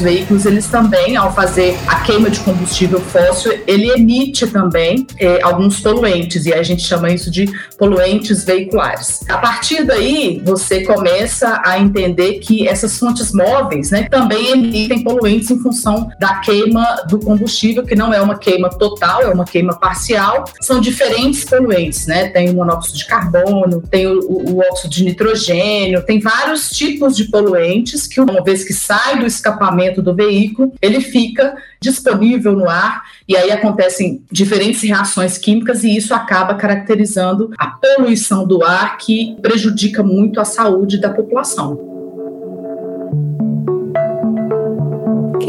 [0.00, 5.42] Os veículos, eles também, ao fazer a queima de combustível fóssil, ele emite também é,
[5.42, 9.20] alguns poluentes, e a gente chama isso de poluentes veiculares.
[9.28, 15.50] A partir daí, você começa a entender que essas fontes móveis né, também emitem poluentes
[15.50, 19.78] em função da queima do combustível, que não é uma queima total, é uma queima
[19.78, 20.46] parcial.
[20.62, 22.28] São diferentes poluentes, né?
[22.28, 27.24] Tem o monóxido de carbono, tem o, o óxido de nitrogênio, tem vários tipos de
[27.24, 33.02] poluentes que, uma vez que sai do escapamento do veículo, ele fica disponível no ar
[33.26, 39.36] e aí acontecem diferentes reações químicas e isso acaba caracterizando a poluição do ar que
[39.42, 41.99] prejudica muito a saúde da população.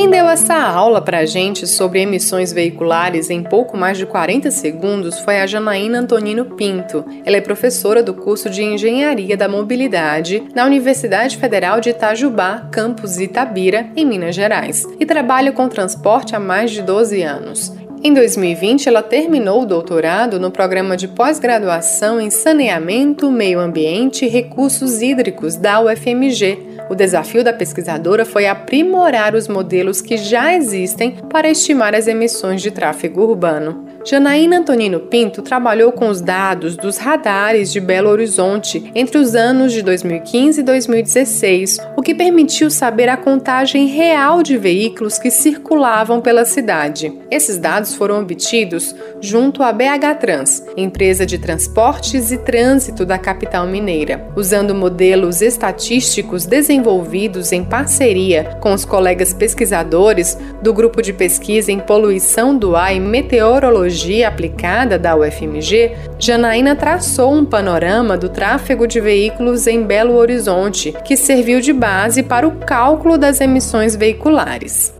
[0.00, 4.50] Quem deu essa aula para a gente sobre emissões veiculares em pouco mais de 40
[4.50, 7.04] segundos foi a Janaína Antonino Pinto.
[7.22, 13.20] Ela é professora do curso de Engenharia da Mobilidade na Universidade Federal de Itajubá, campus
[13.20, 17.70] Itabira, em Minas Gerais, e trabalha com transporte há mais de 12 anos.
[18.02, 24.28] Em 2020, ela terminou o doutorado no programa de pós-graduação em Saneamento, Meio Ambiente e
[24.28, 31.12] Recursos Hídricos da UFMG, o desafio da pesquisadora foi aprimorar os modelos que já existem
[31.30, 33.89] para estimar as emissões de tráfego urbano.
[34.02, 39.74] Janaína Antonino Pinto trabalhou com os dados dos radares de Belo Horizonte entre os anos
[39.74, 46.22] de 2015 e 2016, o que permitiu saber a contagem real de veículos que circulavam
[46.22, 47.12] pela cidade.
[47.30, 53.66] Esses dados foram obtidos junto à BH Trans, empresa de transportes e trânsito da capital
[53.66, 61.70] mineira, usando modelos estatísticos desenvolvidos em parceria com os colegas pesquisadores do grupo de pesquisa
[61.70, 63.89] em poluição do ar e meteorologia
[64.26, 71.16] Aplicada da UFMG, Janaína traçou um panorama do tráfego de veículos em Belo Horizonte, que
[71.16, 74.94] serviu de base para o cálculo das emissões veiculares.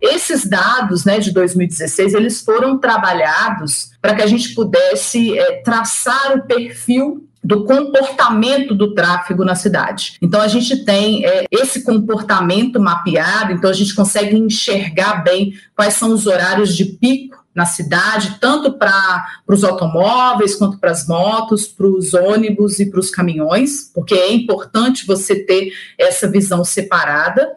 [0.00, 6.36] Esses dados né, de 2016 eles foram trabalhados para que a gente pudesse é, traçar
[6.36, 10.18] o perfil do comportamento do tráfego na cidade.
[10.20, 15.94] Então a gente tem é, esse comportamento mapeado, então a gente consegue enxergar bem quais
[15.94, 21.66] são os horários de pico na cidade, tanto para os automóveis, quanto para as motos,
[21.66, 27.56] para os ônibus e para os caminhões, porque é importante você ter essa visão separada.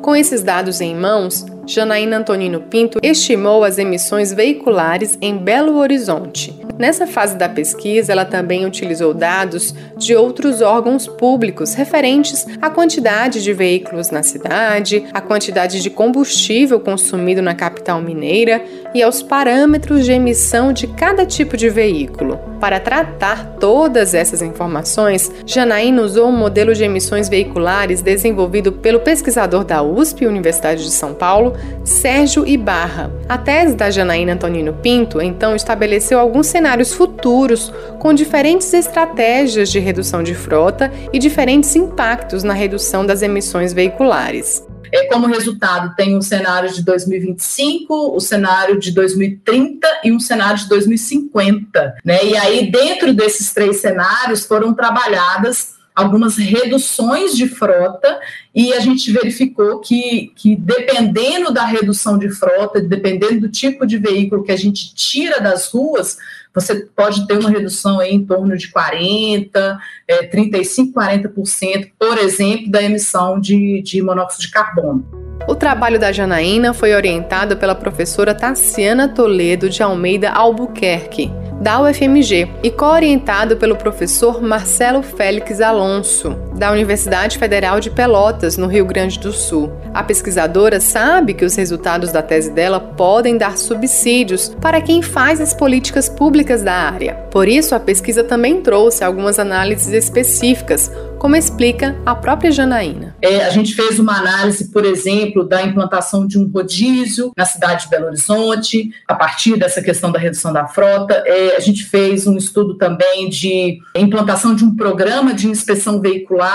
[0.00, 6.65] Com esses dados em mãos, Janaína Antonino Pinto estimou as emissões veiculares em Belo Horizonte.
[6.78, 13.42] Nessa fase da pesquisa, ela também utilizou dados de outros órgãos públicos referentes à quantidade
[13.42, 18.62] de veículos na cidade, à quantidade de combustível consumido na capital mineira
[18.94, 22.38] e aos parâmetros de emissão de cada tipo de veículo.
[22.60, 29.64] Para tratar todas essas informações, Janaína usou um modelo de emissões veiculares desenvolvido pelo pesquisador
[29.64, 31.54] da USP, Universidade de São Paulo,
[31.84, 33.10] Sérgio Ibarra.
[33.28, 39.78] A tese da Janaína Antonino Pinto, então, estabeleceu alguns cenários futuros com diferentes estratégias de
[39.78, 44.62] redução de frota e diferentes impactos na redução das emissões veiculares.
[44.92, 50.58] É, como resultado, tem um cenário de 2025, o cenário de 2030 e um cenário
[50.58, 51.96] de 2050.
[52.04, 52.24] Né?
[52.24, 58.20] E aí, dentro desses três cenários, foram trabalhadas algumas reduções de frota
[58.54, 63.96] e a gente verificou que, que dependendo da redução de frota, dependendo do tipo de
[63.96, 66.18] veículo que a gente tira das ruas,
[66.54, 72.82] você pode ter uma redução em torno de 40, é, 35, 40%, por exemplo, da
[72.82, 75.04] emissão de, de monóxido de carbono.
[75.48, 81.30] O trabalho da Janaína foi orientado pela professora Tassiana Toledo de Almeida Albuquerque
[81.60, 88.66] da UFMG e co-orientado pelo professor Marcelo Félix Alonso, da Universidade Federal de Pelotas, no
[88.66, 89.70] Rio Grande do Sul.
[89.92, 95.40] A pesquisadora sabe que os resultados da tese dela podem dar subsídios para quem faz
[95.40, 97.14] as políticas públicas da área.
[97.30, 103.16] Por isso, a pesquisa também trouxe algumas análises específicas, como explica a própria Janaína.
[103.20, 107.84] É, a gente fez uma análise, por exemplo, da implantação de um rodízio na cidade
[107.84, 111.22] de Belo Horizonte, a partir dessa questão da redução da frota.
[111.26, 116.45] É, a gente fez um estudo também de implantação de um programa de inspeção veicular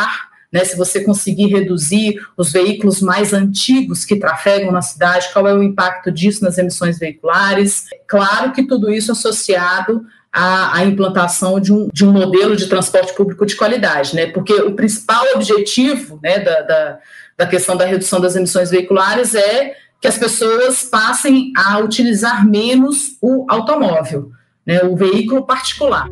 [0.51, 0.65] né?
[0.65, 5.63] Se você conseguir reduzir os veículos mais antigos que trafegam na cidade, qual é o
[5.63, 7.85] impacto disso nas emissões veiculares?
[8.05, 13.13] Claro que tudo isso associado à, à, implantação de um, de um modelo de transporte
[13.13, 14.27] público de qualidade, né?
[14.27, 16.99] Porque o principal objetivo né, da, da,
[17.37, 23.17] da questão da redução das emissões veiculares é que as pessoas passem a utilizar menos
[23.21, 24.31] o automóvel,
[24.65, 26.09] né, o veículo particular.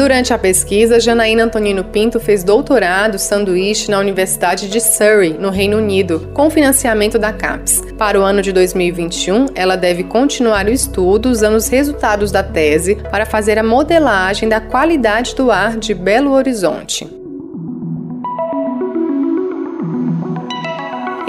[0.00, 5.76] Durante a pesquisa, Janaína Antonino Pinto fez doutorado sanduíche na Universidade de Surrey, no Reino
[5.76, 7.82] Unido, com financiamento da CAPES.
[7.98, 12.94] Para o ano de 2021, ela deve continuar o estudo usando os resultados da tese
[13.10, 17.19] para fazer a modelagem da qualidade do ar de Belo Horizonte.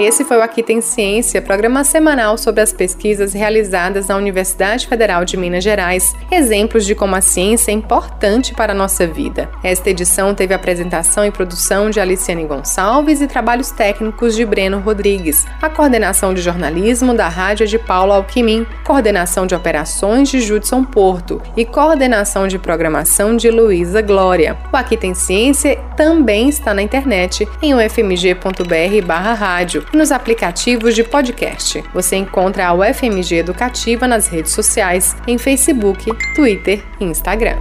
[0.02, 5.24] Esse foi o Aqui Tem Ciência, programa semanal sobre as pesquisas realizadas na Universidade Federal
[5.24, 9.48] de Minas Gerais, exemplos de como a ciência é importante para a nossa vida.
[9.62, 15.46] Esta edição teve apresentação e produção de Aliciane Gonçalves e trabalhos técnicos de Breno Rodrigues,
[15.62, 21.40] a coordenação de jornalismo da rádio de Paulo Alquimim, coordenação de operações de Judson Porto.
[21.56, 24.58] E coordenação de programação de Luísa Glória.
[24.72, 31.82] O Aqui Tem Ciência também está na internet em ufmg.br/rádio e nos aplicativos de podcast.
[31.92, 37.56] Você encontra a UFMG Educativa nas redes sociais, em Facebook, Twitter e Instagram.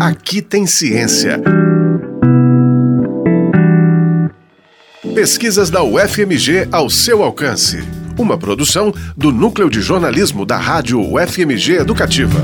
[0.00, 1.40] Aqui tem ciência.
[5.14, 7.78] Pesquisas da UFMG ao seu alcance.
[8.18, 12.40] Uma produção do Núcleo de Jornalismo da Rádio UFMG Educativa.